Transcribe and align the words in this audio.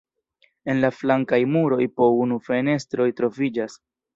En 0.73 0.79
la 0.85 0.89
flankaj 1.01 1.39
muroj 1.57 1.81
po 1.99 2.09
unu 2.25 2.41
fenestroj 2.49 3.11
troviĝas. 3.21 3.79